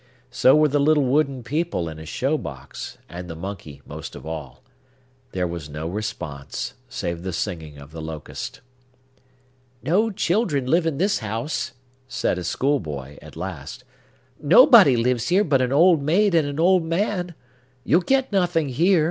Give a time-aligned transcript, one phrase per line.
[0.31, 4.25] So were the little wooden people in his show box, and the monkey most of
[4.25, 4.63] all.
[5.31, 8.61] There was no response, save the singing of the locust.
[9.83, 11.73] "No children live in this house,"
[12.07, 13.83] said a schoolboy, at last.
[14.41, 17.35] "Nobody lives here but an old maid and an old man.
[17.83, 18.99] You'll get nothing here!